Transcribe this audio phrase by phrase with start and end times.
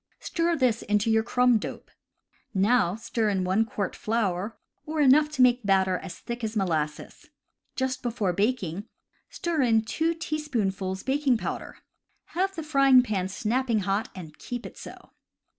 [0.19, 1.91] Stir this into your crumb dope.
[2.55, 6.55] Now stir in 1 quart flour, or enough to make the batter as thick as
[6.57, 7.29] molasses.
[7.75, 8.87] Just before baking,
[9.29, 11.77] stir in 2 teaspoonfuls baking powder.
[12.33, 15.11] Have the frying pan snapping hot, and keep it so.